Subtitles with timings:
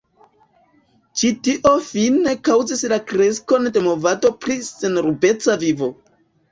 [1.21, 5.95] Ĉi tio fine kaŭzis la kreskon de movado pri senrubeca vivo.